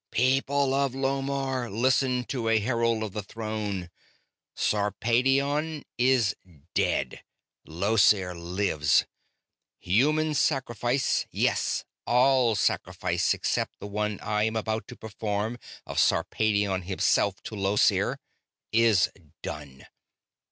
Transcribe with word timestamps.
"People 0.09 0.73
of 0.73 0.93
Lomarr, 0.95 1.69
listen 1.69 2.23
to 2.23 2.49
a 2.49 2.57
herald 2.57 3.03
of 3.03 3.13
the 3.13 3.21
Throne! 3.21 3.91
Sarpedion 4.55 5.83
is 5.95 6.35
dead; 6.73 7.23
Llosir 7.67 8.33
lives. 8.33 9.05
Human 9.77 10.33
sacrifice 10.33 11.27
yes, 11.29 11.85
all 12.07 12.55
sacrifice 12.55 13.35
except 13.35 13.77
the 13.79 13.85
one 13.85 14.19
I 14.21 14.41
am 14.45 14.55
about 14.55 14.87
to 14.87 14.95
perform, 14.97 15.59
of 15.85 15.99
Sarpedion 15.99 16.81
himself 16.85 17.35
to 17.43 17.55
Llosir 17.55 18.17
is 18.71 19.07
done. 19.43 19.85